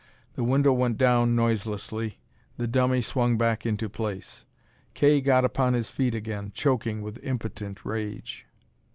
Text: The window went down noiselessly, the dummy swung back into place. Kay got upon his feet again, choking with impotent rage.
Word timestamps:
The 0.33 0.43
window 0.43 0.73
went 0.73 0.97
down 0.97 1.35
noiselessly, 1.35 2.17
the 2.57 2.65
dummy 2.67 3.03
swung 3.03 3.37
back 3.37 3.67
into 3.67 3.87
place. 3.87 4.45
Kay 4.95 5.21
got 5.21 5.45
upon 5.45 5.75
his 5.75 5.89
feet 5.89 6.15
again, 6.15 6.51
choking 6.55 7.03
with 7.03 7.23
impotent 7.23 7.85
rage. 7.85 8.47